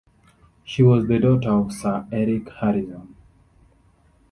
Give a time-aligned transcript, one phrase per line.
[0.63, 3.15] She was the daughter of Sir Eric Harrison.